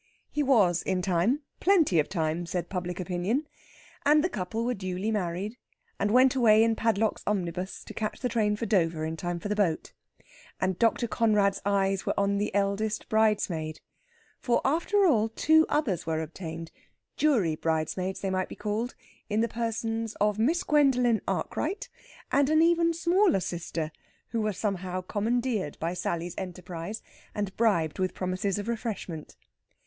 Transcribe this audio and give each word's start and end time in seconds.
He 0.31 0.41
was 0.41 0.81
in 0.81 1.03
time 1.03 1.43
plenty 1.59 1.99
of 1.99 2.09
time, 2.09 2.47
said 2.47 2.69
public 2.71 2.99
opinion. 2.99 3.45
And 4.03 4.23
the 4.23 4.29
couple 4.29 4.65
were 4.65 4.73
duly 4.73 5.11
married, 5.11 5.57
and 5.99 6.09
went 6.09 6.33
away 6.33 6.63
in 6.63 6.75
Padlock's 6.75 7.21
omnibus 7.27 7.83
to 7.83 7.93
catch 7.93 8.19
the 8.19 8.27
train 8.27 8.55
for 8.55 8.65
Dover 8.65 9.05
in 9.05 9.15
time 9.15 9.39
for 9.39 9.47
the 9.47 9.55
boat. 9.55 9.93
And 10.59 10.79
Dr. 10.79 11.07
Conrad's 11.07 11.61
eyes 11.67 12.03
were 12.03 12.19
on 12.19 12.39
the 12.39 12.49
eldest 12.55 13.09
bridesmaid. 13.09 13.79
For, 14.39 14.59
after 14.65 15.05
all, 15.05 15.29
two 15.29 15.67
others 15.69 16.07
were 16.07 16.23
obtained 16.23 16.71
jury 17.15 17.55
bridesmaids 17.55 18.21
they 18.21 18.31
might 18.31 18.49
be 18.49 18.55
called 18.55 18.95
in 19.29 19.41
the 19.41 19.47
persons 19.47 20.15
of 20.15 20.39
Miss 20.39 20.63
Gwendolen 20.63 21.21
Arkwright 21.27 21.89
and 22.31 22.49
an 22.49 22.63
even 22.63 22.91
smaller 22.95 23.39
sister, 23.39 23.91
who 24.29 24.41
were 24.41 24.51
somehow 24.51 25.01
commandeered 25.01 25.77
by 25.79 25.93
Sally's 25.93 26.33
enterprise, 26.39 27.03
and 27.35 27.55
bribed 27.55 27.99
with 27.99 28.15
promises 28.15 28.57
of 28.57 28.67
refreshment. 28.67 29.35